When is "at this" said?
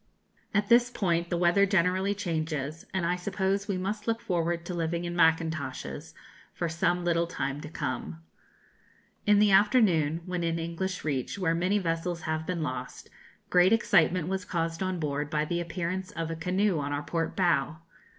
0.51-0.89